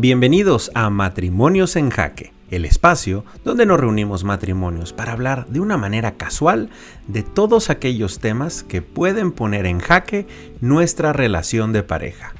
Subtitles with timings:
[0.00, 5.76] Bienvenidos a Matrimonios en Jaque, el espacio donde nos reunimos matrimonios para hablar de una
[5.76, 6.70] manera casual
[7.08, 10.28] de todos aquellos temas que pueden poner en jaque
[10.60, 12.32] nuestra relación de pareja.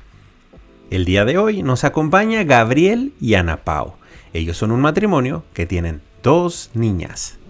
[0.91, 3.95] El día de hoy nos acompaña Gabriel y Ana Pau.
[4.33, 7.41] Ellos son un matrimonio que tienen dos niñas.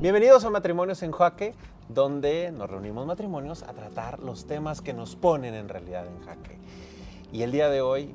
[0.00, 1.54] Bienvenidos a Matrimonios en Jaque,
[1.88, 6.56] donde nos reunimos matrimonios a tratar los temas que nos ponen en realidad en jaque.
[7.32, 8.14] Y el día de hoy,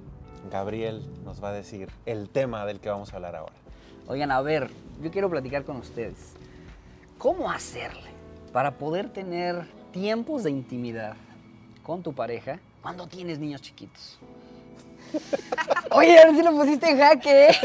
[0.50, 3.54] Gabriel nos va a decir el tema del que vamos a hablar ahora.
[4.08, 4.70] Oigan, a ver,
[5.02, 6.34] yo quiero platicar con ustedes.
[7.18, 8.10] ¿Cómo hacerle
[8.52, 11.16] para poder tener tiempos de intimidad
[11.84, 14.20] con tu pareja cuando tienes niños chiquitos?
[15.92, 17.50] Oye, a ver si lo pusiste en jaque.
[17.50, 17.56] ¿eh?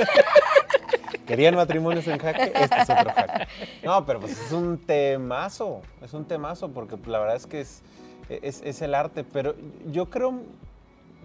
[1.27, 2.53] ¿Querían matrimonios en jaque?
[2.55, 3.49] Este es otro jaque.
[3.83, 7.83] No, pero pues es un temazo, es un temazo porque la verdad es que es,
[8.29, 9.55] es, es el arte, pero
[9.91, 10.41] yo creo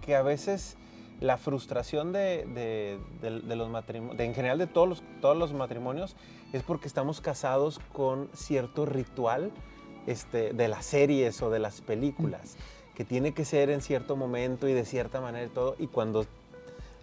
[0.04, 0.76] que a veces
[1.22, 5.52] la frustración de, de- de- de los matrimonios, en general de todos los, todos los
[5.52, 6.16] matrimonios,
[6.52, 9.50] es porque estamos casados con cierto ritual
[10.06, 12.56] este, de las series o de las películas,
[12.94, 16.26] que tiene que ser en cierto momento y de cierta manera y todo, y cuando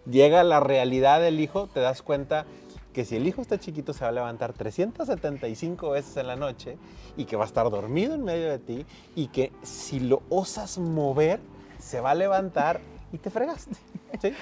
[0.09, 2.45] llega la realidad del hijo, te das cuenta
[2.93, 6.77] que si el hijo está chiquito se va a levantar 375 veces en la noche
[7.17, 8.85] y que va a estar dormido en medio de ti
[9.15, 11.39] y que si lo osas mover,
[11.79, 12.81] se va a levantar
[13.13, 13.75] y te fregaste.
[14.21, 14.33] ¿sí?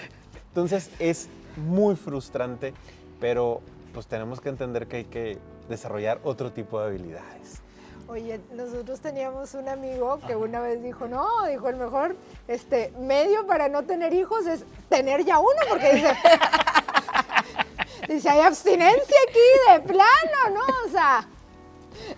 [0.49, 2.73] Entonces es muy frustrante,
[3.19, 3.61] pero
[3.93, 5.37] pues tenemos que entender que hay que
[5.69, 7.61] desarrollar otro tipo de habilidades.
[8.09, 12.15] Oye, nosotros teníamos un amigo que una vez dijo, no, dijo, el mejor
[12.47, 16.15] este, medio para no tener hijos es tener ya uno, porque dice,
[18.07, 20.65] dice, hay abstinencia aquí de plano, ¿no?
[20.87, 21.27] O sea,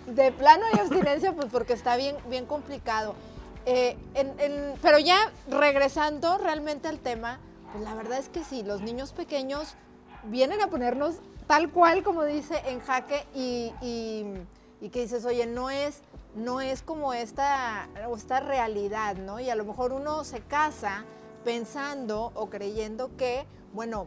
[0.06, 3.16] de plano hay abstinencia, pues porque está bien, bien complicado.
[3.66, 3.96] Eh,
[4.82, 7.38] pero ya regresando realmente al tema,
[7.72, 9.74] pues la verdad es que sí, los niños pequeños
[10.24, 11.16] vienen a ponernos
[11.46, 14.34] tal cual como dice en jaque y, y-
[14.80, 16.00] y que dices, oye, no es,
[16.34, 19.40] no es como esta, esta realidad, ¿no?
[19.40, 21.04] Y a lo mejor uno se casa
[21.44, 23.44] pensando o creyendo que,
[23.74, 24.06] bueno,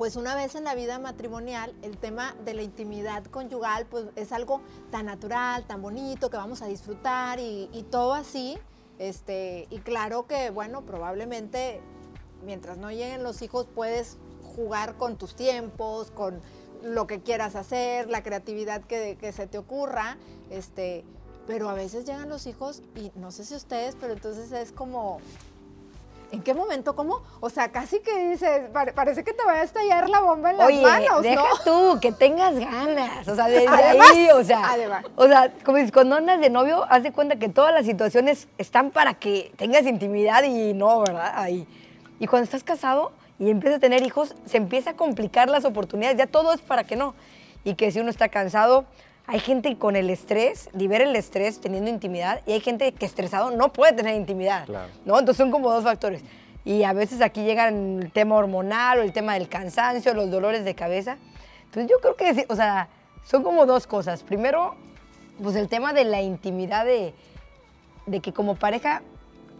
[0.00, 4.32] pues una vez en la vida matrimonial, el tema de la intimidad conyugal, pues es
[4.32, 8.56] algo tan natural, tan bonito, que vamos a disfrutar y, todo así.
[8.98, 11.82] Este, y claro que, bueno, probablemente
[12.46, 14.16] mientras no lleguen los hijos puedes
[14.56, 16.40] jugar con tus tiempos, con
[16.82, 20.16] lo que quieras hacer, la creatividad que, que se te ocurra,
[20.48, 21.04] este,
[21.46, 25.18] pero a veces llegan los hijos y no sé si ustedes, pero entonces es como,
[26.32, 26.94] ¿en qué momento?
[26.96, 27.22] ¿Cómo?
[27.40, 30.56] O sea, casi que dices, pare- parece que te va a estallar la bomba en
[30.58, 31.64] las Oye, manos, deja ¿no?
[31.94, 33.26] tú, que tengas ganas.
[33.28, 34.70] O sea, desde Además, ahí, o sea.
[34.72, 35.04] además.
[35.16, 38.48] O sea, como dices, cuando andas de novio, haz de cuenta que todas las situaciones
[38.58, 41.32] están para que tengas intimidad y no, ¿verdad?
[41.34, 41.66] Ahí.
[42.18, 46.18] Y cuando estás casado y empiezas a tener hijos, se empieza a complicar las oportunidades.
[46.18, 47.14] Ya todo es para que no.
[47.64, 48.84] Y que si uno está cansado,
[49.32, 53.52] hay gente con el estrés, libera el estrés teniendo intimidad, y hay gente que estresado
[53.52, 54.66] no puede tener intimidad.
[54.66, 54.88] Claro.
[55.04, 55.18] ¿no?
[55.20, 56.22] Entonces son como dos factores.
[56.64, 60.64] Y a veces aquí llegan el tema hormonal o el tema del cansancio, los dolores
[60.64, 61.16] de cabeza.
[61.66, 62.88] Entonces yo creo que, o sea,
[63.24, 64.24] son como dos cosas.
[64.24, 64.74] Primero,
[65.42, 67.14] pues el tema de la intimidad, de,
[68.06, 69.00] de que como pareja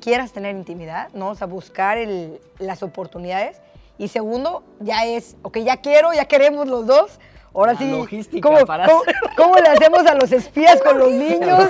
[0.00, 1.28] quieras tener intimidad, ¿no?
[1.30, 3.60] O sea, buscar el- las oportunidades.
[3.98, 7.20] Y segundo, ya es, ok, ya quiero, ya queremos los dos.
[7.52, 8.86] Ahora La sí, logística ¿cómo, para
[9.36, 11.68] cómo- le hacemos a los espías con los niños?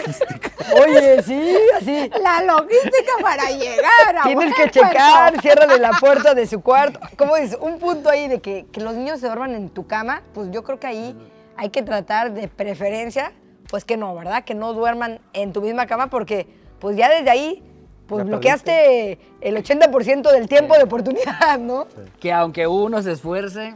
[0.82, 2.10] Oye, sí, así.
[2.22, 7.00] La logística para llegar a Tienes que checar, ciérrale la puerta de su cuarto.
[7.16, 7.56] ¿Cómo dices?
[7.60, 10.62] Un punto ahí de que, que los niños se duerman en tu cama, pues yo
[10.64, 11.16] creo que ahí
[11.56, 13.32] hay que tratar de preferencia,
[13.70, 14.44] pues que no, ¿verdad?
[14.44, 16.46] Que no duerman en tu misma cama porque
[16.78, 17.62] pues ya desde ahí,
[18.06, 21.86] pues bloqueaste el 80% del tiempo de oportunidad, ¿no?
[22.20, 23.74] Que aunque uno se esfuerce,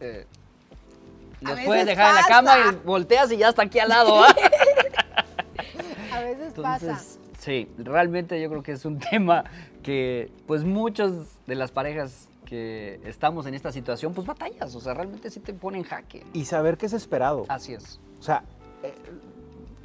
[0.00, 0.26] eh,
[1.40, 2.28] los puedes dejar en la pasa.
[2.34, 4.22] cama y volteas y ya está aquí al lado.
[4.22, 4.34] ¿ah?
[6.12, 6.86] A veces pasa.
[6.86, 9.44] Entonces, sí, realmente yo creo que es un tema
[9.82, 11.12] que, pues, muchas
[11.46, 15.52] de las parejas que estamos en esta situación, pues batallas, o sea, realmente sí te
[15.52, 16.24] pone en jaque.
[16.32, 17.44] Y saber que es esperado.
[17.48, 18.00] Así es.
[18.18, 18.42] O sea,
[18.82, 18.94] eh,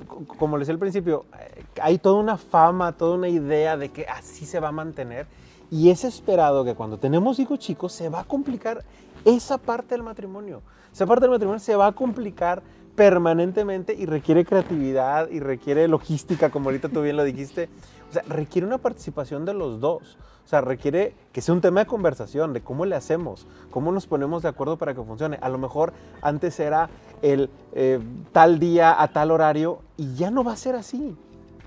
[0.08, 3.90] co- como les decía al principio, eh, hay toda una fama, toda una idea de
[3.90, 5.28] que así se va a mantener.
[5.70, 8.84] Y es esperado que cuando tenemos hijos chicos se va a complicar
[9.25, 10.62] esa parte del matrimonio.
[10.92, 12.62] Esa parte del matrimonio se va a complicar
[12.96, 17.70] permanentemente y requiere creatividad y requiere logística, como ahorita tú bien lo dijiste.
[18.10, 20.18] O sea, requiere una participación de los dos.
[20.46, 24.08] O sea, requiere que sea un tema de conversación, de cómo le hacemos, cómo nos
[24.08, 25.40] ponemos de acuerdo para que funcione.
[25.42, 26.90] A lo mejor antes era
[27.22, 28.00] el eh,
[28.34, 31.16] tal día a tal horario y ya no va a ser así.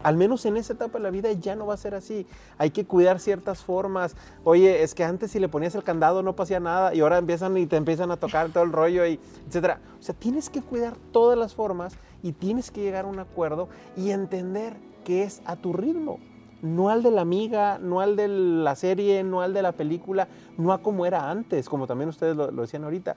[0.02, 2.26] Al menos en esa etapa de la vida ya no va a ser así.
[2.58, 4.14] Hay que cuidar ciertas formas.
[4.44, 7.56] Oye, es que antes si le ponías el candado no pasía nada y ahora empiezan
[7.56, 9.80] y te empiezan a tocar todo el rollo y etcétera.
[9.98, 13.68] O sea, tienes que cuidar todas las formas y tienes que llegar a un acuerdo
[13.96, 16.18] y entender que es a tu ritmo.
[16.62, 20.28] No al de la amiga, no al de la serie, no al de la película,
[20.56, 23.16] no a como era antes, como también ustedes lo, lo decían ahorita.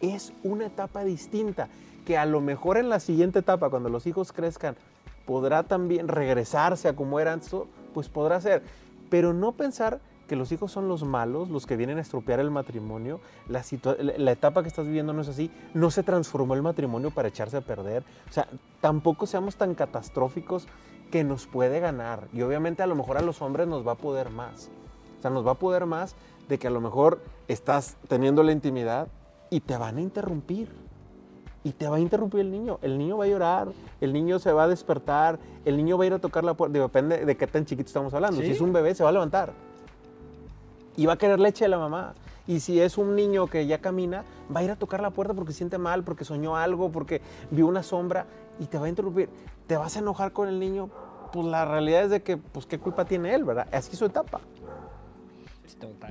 [0.00, 1.68] Es una etapa distinta
[2.04, 4.74] que a lo mejor en la siguiente etapa, cuando los hijos crezcan,
[5.30, 7.54] podrá también regresarse a como era antes,
[7.94, 8.64] pues podrá ser.
[9.10, 12.50] Pero no pensar que los hijos son los malos, los que vienen a estropear el
[12.50, 13.20] matrimonio.
[13.46, 13.62] La,
[14.32, 15.48] etapa que estás viviendo no es así.
[15.72, 18.02] No se transformó el matrimonio para echarse a perder.
[18.28, 18.48] O sea,
[18.80, 20.66] tampoco seamos tan catastróficos
[21.12, 22.26] que nos puede ganar.
[22.32, 24.68] Y obviamente a lo mejor a los hombres nos va a poder más.
[25.20, 26.16] O sea, nos va a poder más
[26.48, 29.06] de que a lo mejor estás teniendo la intimidad
[29.48, 30.89] y te van a interrumpir
[31.64, 32.78] y te va a interrumpir el niño.
[32.82, 33.68] El niño va a llorar,
[34.00, 36.78] el niño se va a despertar, el niño va a ir a tocar la puerta.
[36.78, 38.40] Depende de qué tan chiquito estamos hablando.
[38.40, 38.46] Sí.
[38.46, 39.52] Si es un bebé, se va a levantar
[40.96, 42.14] y va a querer leche de la mamá.
[42.46, 44.24] Y si es un niño que ya camina,
[44.54, 47.66] va a ir a tocar la puerta porque siente mal, porque soñó algo, porque vio
[47.66, 48.26] una sombra
[48.58, 49.28] y te va a interrumpir.
[49.66, 50.90] Te vas a enojar con el niño.
[51.32, 53.68] Pues la realidad es de que, pues, ¿qué culpa tiene él, verdad?
[53.72, 54.40] Así es su etapa.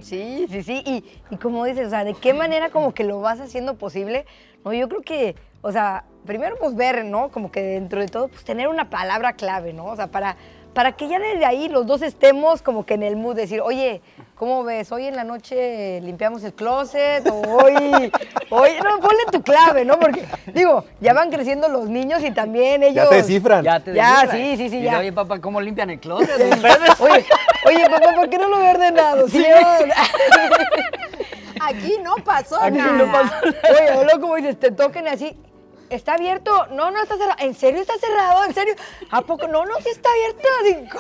[0.01, 0.81] Sí, sí, sí.
[0.86, 4.25] Y, y como dices, o sea, ¿de qué manera como que lo vas haciendo posible?
[4.66, 7.30] No, yo creo que, o sea, primero pues ver, ¿no?
[7.30, 9.86] Como que dentro de todo, pues tener una palabra clave, ¿no?
[9.86, 10.36] O sea, para,
[10.74, 14.01] para que ya desde ahí los dos estemos como que en el mood, decir, oye,
[14.36, 14.92] ¿cómo ves?
[14.92, 18.12] Hoy en la noche limpiamos el closet, o hoy,
[18.50, 19.98] hoy, no, ponle tu clave, ¿no?
[20.00, 20.24] Porque,
[20.54, 23.06] digo, ya van creciendo los niños y también ellos...
[23.06, 23.63] Ya te descifran.
[23.66, 24.38] Ya te Ya, descifran.
[24.42, 25.00] sí, sí, sí, Y ya.
[25.00, 26.30] Oye, papá, ¿cómo limpian el closet?
[27.00, 27.25] Oye,
[27.69, 29.27] oye, papá, ¿por qué no lo he ordenado?
[29.30, 29.45] Sí,
[31.62, 32.94] Aquí no pasó Aquí nada.
[32.94, 33.60] no pasa nada.
[33.69, 35.38] Oye, o luego como dices, te toquen así.
[35.89, 36.68] ¿Está abierto?
[36.68, 37.39] No, no está cerrado.
[37.39, 38.45] ¿En serio está cerrado?
[38.45, 38.75] ¿En serio?
[39.12, 39.48] ¿A poco?
[39.48, 40.48] No, no, sí está abierto.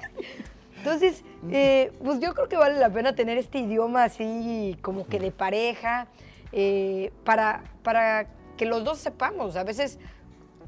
[0.77, 5.17] Entonces, eh, pues yo creo que vale la pena tener este idioma así como que
[5.19, 6.07] de pareja
[6.51, 8.27] eh, para, para
[8.57, 9.55] que los dos sepamos.
[9.55, 9.97] A veces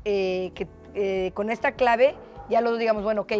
[0.06, 2.16] eh, que con esta clave
[2.50, 3.34] ya los dos digamos, bueno, ok,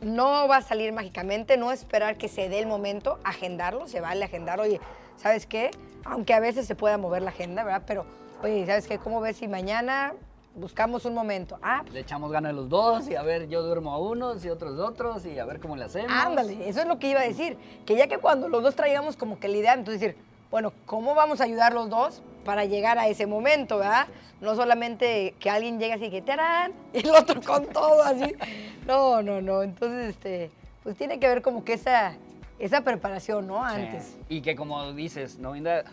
[0.00, 4.24] no va a salir mágicamente, no esperar que se dé el momento, agendarlo, se vale
[4.24, 4.80] agendar, oye,
[5.16, 5.70] ¿sabes qué?
[6.04, 7.82] Aunque a veces se pueda mover la agenda, ¿verdad?
[7.86, 8.06] Pero,
[8.42, 8.98] oye, ¿sabes qué?
[8.98, 10.14] ¿Cómo ves si mañana
[10.54, 11.58] buscamos un momento?
[11.62, 14.48] Ah, pues, Le echamos ganas los dos y a ver, yo duermo a unos y
[14.48, 16.10] otros a otros y a ver cómo le hacemos.
[16.10, 17.56] ándale, eso es lo que iba a decir.
[17.84, 20.16] Que ya que cuando los dos traigamos como que la idea, entonces decir,
[20.50, 24.06] bueno, ¿cómo vamos a ayudar los dos para llegar a ese momento, verdad?
[24.40, 26.18] No solamente que alguien llegue así que
[26.94, 28.34] y el otro con todo así.
[28.86, 29.62] No, no, no.
[29.62, 30.50] Entonces, este,
[30.82, 32.14] pues tiene que ver como que esa,
[32.58, 33.58] esa preparación, ¿no?
[33.68, 33.80] Sí.
[33.80, 34.16] Antes.
[34.28, 35.54] Y que como dices, ¿no?
[35.56, 35.84] Inda?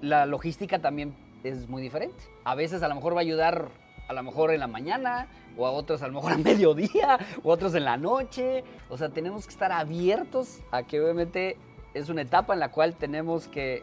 [0.00, 2.16] La logística también es muy diferente.
[2.44, 3.68] A veces a lo mejor va a ayudar
[4.08, 5.26] a lo mejor en la mañana,
[5.56, 8.64] o a otros a lo mejor a mediodía, o a otros en la noche.
[8.88, 11.56] O sea, tenemos que estar abiertos a que obviamente
[11.94, 13.82] es una etapa en la cual tenemos que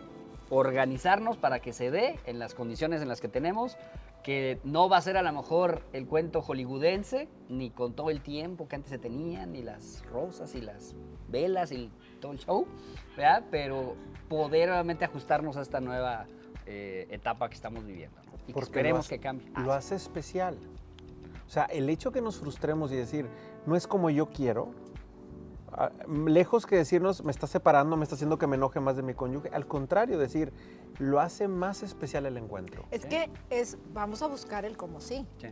[0.49, 3.77] organizarnos para que se dé en las condiciones en las que tenemos,
[4.23, 8.21] que no va a ser a lo mejor el cuento hollywoodense, ni con todo el
[8.21, 10.95] tiempo que antes se tenía, ni las rosas y las
[11.27, 11.91] velas y
[12.21, 12.65] todo el show,
[13.17, 13.43] ¿verdad?
[13.51, 13.95] Pero
[14.29, 16.25] poder obviamente ajustarnos a esta nueva
[16.65, 18.31] eh, etapa que estamos viviendo, ¿no?
[18.47, 19.47] Y que esperemos hace- que cambie.
[19.57, 20.57] Lo hace especial.
[21.45, 23.27] O sea, el hecho que nos frustremos y decir,
[23.65, 24.71] no es como yo quiero,
[26.07, 29.13] lejos que decirnos, me está separando, me está haciendo que me enoje más de mi
[29.13, 30.53] cónyuge, al contrario, decir,
[30.99, 32.85] lo hace más especial el encuentro.
[32.91, 35.25] Es que es, vamos a buscar el como sí.
[35.39, 35.47] Sí.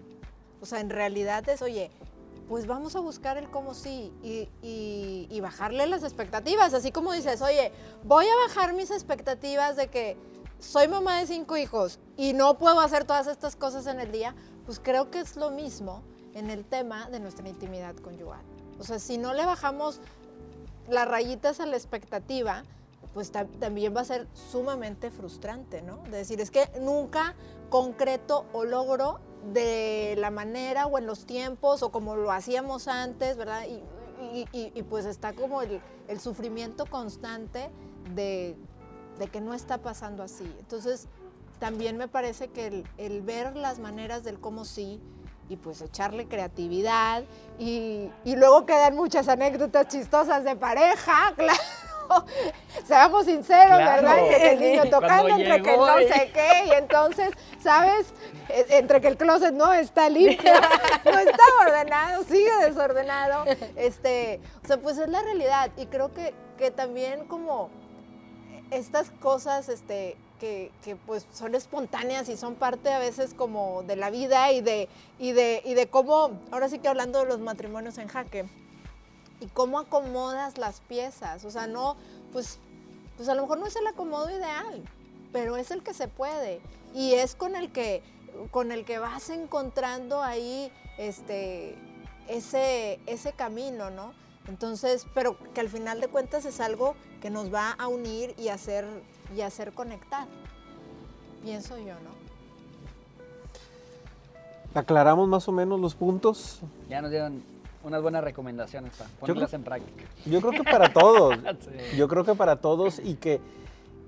[0.61, 1.89] O sea, en realidad es, oye,
[2.47, 6.73] pues vamos a buscar el cómo sí y, y- y bajarle las expectativas.
[6.73, 7.71] Así como dices, oye,
[8.03, 10.17] voy a bajar mis expectativas de que
[10.59, 14.35] soy mamá de cinco hijos y no puedo hacer todas estas cosas en el día,
[14.65, 18.41] pues creo que es lo mismo en el tema de nuestra intimidad conyugal.
[18.81, 19.99] O sea, si no le bajamos
[20.89, 22.63] las rayitas a la expectativa,
[23.13, 25.97] pues ta- también va a ser sumamente frustrante, ¿no?
[26.09, 27.35] De decir, es que nunca
[27.69, 29.19] concreto o logro
[29.53, 33.65] de la manera o en los tiempos o como lo hacíamos antes, ¿verdad?
[33.67, 35.79] Y, pues está como el,
[36.19, 37.69] sufrimiento constante
[38.15, 38.57] de,
[39.19, 40.51] de que no está pasando así.
[40.59, 41.07] Entonces,
[41.59, 44.99] también me parece que el, el ver las maneras del cómo sí
[45.51, 47.23] y pues echarle creatividad
[47.59, 51.59] y, y luego quedan muchas anécdotas chistosas de pareja, claro.
[52.85, 54.01] Seamos sinceros, Claro.
[54.01, 54.27] ¿verdad?
[54.29, 57.31] Que el niño Cuando tocando, entre que no sé qué, y entonces,
[57.61, 58.13] ¿sabes?
[58.49, 60.51] E- Entre que el closet no está limpio,
[61.05, 63.45] no está ordenado, sigue desordenado.
[63.75, 65.69] Este, o sea, pues es la realidad.
[65.77, 67.69] Y creo que, que también como
[68.71, 73.95] estas cosas este, que, que, pues son espontáneas y son parte a veces como de
[73.95, 77.39] la vida y de, y de, y de cómo, ahora sí que hablando de los
[77.39, 78.49] matrimonios en jaque,
[79.39, 81.95] y cómo acomodas las piezas, o sea, no,
[82.33, 82.57] pues,
[83.17, 84.81] pues a lo mejor no es el acomodo ideal,
[85.31, 86.59] pero es el que se puede
[86.95, 88.01] y es con el que,
[88.49, 91.75] con el que vas encontrando ahí este,
[92.27, 94.13] ese, ese camino, ¿no?
[94.47, 98.47] Entonces, pero que al final de cuentas es algo que nos va a unir y
[98.47, 98.87] hacer,
[99.35, 100.27] y hacer conectar.
[101.43, 102.11] Pienso yo, ¿no?
[104.73, 106.61] ¿Aclaramos más o menos los puntos?
[106.89, 107.43] Ya nos dieron
[107.83, 110.05] unas buenas recomendaciones para ponerlas en práctica.
[110.25, 111.35] Yo creo que para todos.
[111.61, 111.97] Sí.
[111.97, 113.41] Yo creo que para todos y que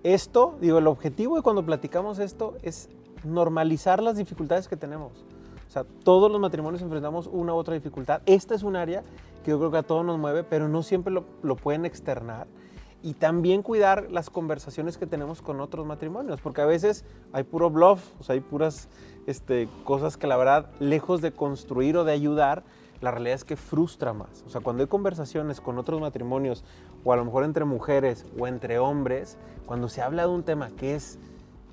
[0.03, 2.89] esto, digo, el objetivo de cuando platicamos esto es
[3.23, 5.11] normalizar las dificultades que tenemos.
[5.67, 8.21] O sea, todos los matrimonios enfrentamos una u otra dificultad.
[8.25, 9.01] Esta es un área
[9.43, 12.47] que yo creo que a todos nos mueve, pero no siempre lo, lo pueden externar.
[13.03, 17.69] Y también cuidar las conversaciones que tenemos con otros matrimonios, porque a veces hay puro
[17.69, 18.87] bluff, o sea, hay puras
[19.27, 22.63] este, cosas que la verdad, lejos de construir o de ayudar,
[23.01, 24.43] la realidad es que frustra más.
[24.47, 26.63] O sea, cuando hay conversaciones con otros matrimonios,
[27.03, 30.69] o a lo mejor entre mujeres o entre hombres, cuando se habla de un tema
[30.69, 31.19] que es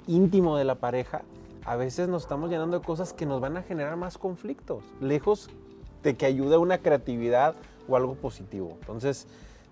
[0.09, 1.23] íntimo de la pareja,
[1.65, 5.49] a veces nos estamos llenando de cosas que nos van a generar más conflictos, lejos
[6.03, 7.55] de que ayude a una creatividad
[7.89, 8.77] o algo positivo.
[8.81, 9.29] Entonces,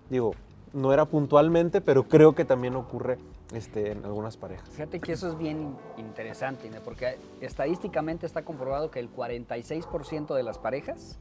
[0.09, 0.33] digo,
[0.73, 3.17] no era puntualmente, pero creo que también ocurre
[3.53, 4.69] este, en algunas parejas.
[4.69, 10.43] Fíjate que eso es bien interesante, Ine, porque estadísticamente está comprobado que el 46% de
[10.43, 11.17] las parejas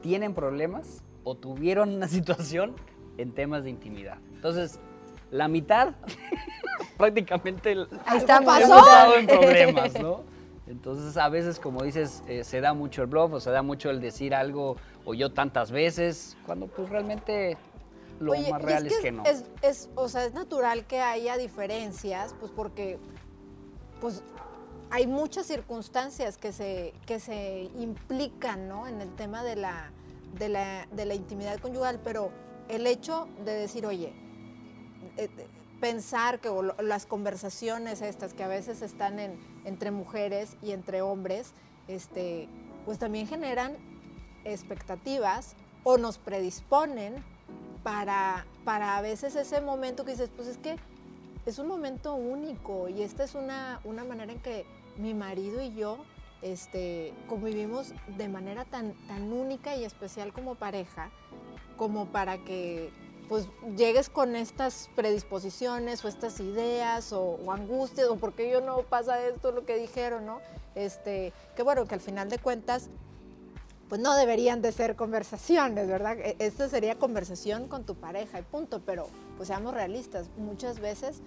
[0.00, 2.74] tienen problemas o tuvieron una situación
[3.16, 4.18] en temas de intimidad.
[4.34, 4.78] Entonces,
[5.30, 5.94] la mitad
[6.96, 7.76] prácticamente
[8.06, 8.78] Ahí está, pasó.
[8.78, 10.22] estado en problemas, ¿no?
[10.66, 13.90] Entonces, a veces, como dices, eh, se da mucho el bluff o se da mucho
[13.90, 17.58] el decir algo o yo tantas veces, cuando pues realmente
[18.20, 19.24] lo Oye, más real es que, no.
[19.24, 22.98] Es, es- o sea, es natural que haya diferencias, pues porque
[24.00, 24.22] pues,
[24.90, 28.86] hay muchas circunstancias que se, que se implican ¿no?
[28.86, 29.90] en el tema de la,
[30.38, 32.30] de, la, de la intimidad conyugal, pero
[32.68, 34.12] el hecho de decir, oye,
[35.16, 35.28] eh,
[35.80, 41.02] pensar que o las conversaciones estas que a veces están en, entre mujeres y entre
[41.02, 41.52] hombres,
[41.88, 42.48] este,
[42.84, 43.76] pues también generan
[44.44, 47.14] expectativas o nos predisponen
[47.84, 50.76] para, para a veces ese momento que dices, pues es que
[51.46, 55.74] es un momento único y esta es una, una manera en que mi marido y
[55.74, 55.98] yo
[56.42, 61.10] este, convivimos de manera tan, tan única y especial como pareja,
[61.76, 62.90] como para que
[63.28, 68.82] pues llegues con estas predisposiciones o estas ideas o, angustias o por qué yo no
[68.82, 70.40] pasa esto, lo que dijeron, ¿no?
[70.74, 72.90] Este, que bueno, que al final de cuentas
[73.94, 76.18] pues no deberían de ser conversaciones, ¿verdad?
[76.18, 81.20] E- Esto sería conversación con tu pareja y punto, pero pues seamos realistas, muchas veces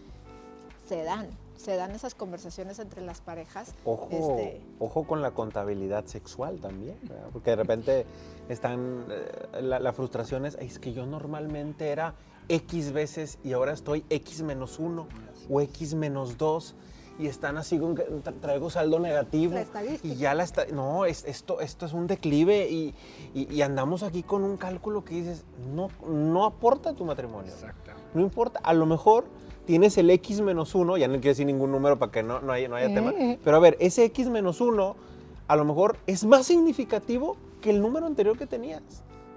[0.85, 3.73] se dan, se dan esas conversaciones entre las parejas.
[3.85, 7.29] Ojo, Este- ojo con la contabilidad sexual también, ¿verdad?
[7.31, 8.05] porque de repente
[8.49, 12.15] están, eh, la, la frustración es, "Ay, es que yo normalmente era
[12.49, 15.07] X veces y ahora estoy X menos 1
[15.49, 16.75] o X menos 2
[17.19, 17.95] y están así con
[18.41, 20.13] traigo saldo negativo La estadística.
[20.13, 22.93] y ya la está, no, es, esto, esto es un declive y,
[23.33, 25.43] y- y andamos aquí con un cálculo que dices,
[25.73, 27.51] no, no aporta a tu matrimonio.
[27.51, 27.91] Exacto.
[28.13, 29.25] No importa, a lo mejor
[29.65, 32.53] tienes el X menos 1, ya no quiero decir ningún número para que no, no
[32.53, 34.95] haya, no haya tema, pero a ver, ese X menos 1
[35.47, 38.81] a lo mejor es más significativo que el número anterior que tenías.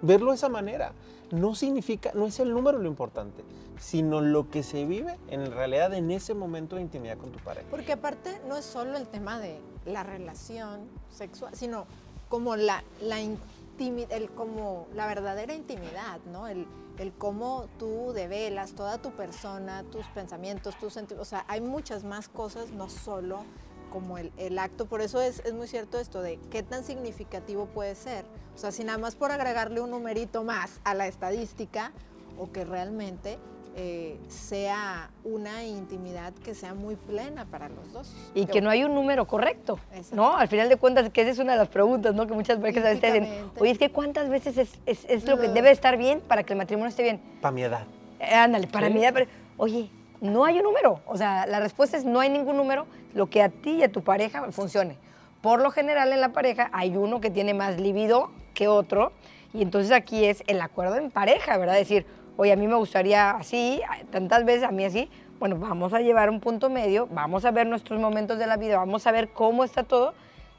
[0.03, 0.93] Verlo de esa manera
[1.31, 3.43] no significa, no es el número lo importante,
[3.79, 7.67] sino lo que se vive en realidad en ese momento de intimidad con tu pareja.
[7.71, 10.81] Porque aparte no es solo el tema de la relación
[11.11, 11.87] sexual, sino
[12.29, 16.47] como la, la intimidad, el como la verdadera intimidad, ¿no?
[16.49, 16.67] El,
[16.99, 21.27] el cómo tú develas toda tu persona, tus pensamientos, tus sentimientos.
[21.27, 23.45] O sea, hay muchas más cosas, no solo
[23.91, 24.87] como el, el acto.
[24.87, 28.25] Por eso es, es muy cierto esto de qué tan significativo puede ser.
[28.55, 31.93] O sea, si nada más por agregarle un numerito más a la estadística
[32.39, 33.39] o que realmente
[33.77, 38.13] eh, sea una intimidad que sea muy plena para los dos.
[38.35, 40.17] Y que no hay un número correcto, Exacto.
[40.17, 40.37] ¿no?
[40.37, 42.27] Al final de cuentas, que esa es una de las preguntas, ¿no?
[42.27, 45.25] Que muchas veces a veces te dicen, oye, es que ¿cuántas veces es, es- es
[45.25, 47.21] lo que debe estar bien para que el matrimonio esté bien?
[47.41, 47.85] Para mi edad.
[48.19, 48.93] Eh, ándale, para Sí.
[48.95, 49.89] mí, pero, oye,
[50.21, 51.01] no hay un número.
[51.07, 53.93] O sea, la respuesta es no hay ningún número, lo que a ti y a
[53.93, 54.97] tu pareja funcione.
[55.41, 59.13] Por lo general en la pareja hay uno que tiene más libido que otro,
[59.53, 61.75] y entonces aquí es el acuerdo en pareja, ¿verdad?
[61.75, 66.01] Decir, oye, a mí me gustaría así, tantas veces a mí así, bueno, vamos a
[66.01, 69.31] llevar un punto medio, vamos a ver nuestros momentos de la vida, vamos a ver
[69.31, 70.13] cómo está todo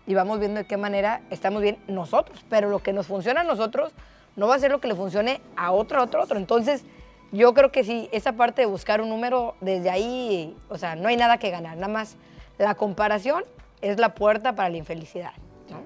[0.07, 2.43] y vamos viendo de qué manera estamos bien nosotros.
[2.49, 3.93] Pero lo que nos funciona a nosotros
[4.35, 6.37] no va a ser lo que le funcione a otro, a otro, a otro.
[6.37, 6.83] Entonces,
[7.31, 11.07] yo creo que sí, esa parte de buscar un número, desde ahí, o sea, no
[11.07, 12.15] hay nada que ganar, nada más
[12.57, 13.43] la comparación
[13.81, 15.31] es la puerta para la infelicidad.
[15.69, 15.81] ¿no?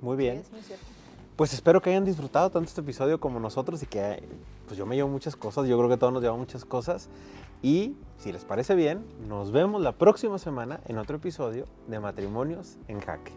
[0.00, 0.38] Muy bien.
[0.38, 0.84] Es muy cierto.
[1.36, 4.22] Pues espero que hayan disfrutado tanto este episodio como nosotros y que
[4.66, 7.10] pues yo me llevo muchas cosas, yo creo que todos nos llevamos muchas cosas
[7.62, 12.76] y si les parece bien, nos vemos la próxima semana en otro episodio de Matrimonios
[12.88, 13.32] en Jaque.